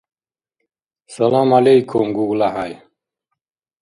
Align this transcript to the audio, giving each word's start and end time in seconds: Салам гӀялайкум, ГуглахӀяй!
Салам 1.13 1.49
гӀялайкум, 1.53 2.07
ГуглахӀяй! 2.15 2.73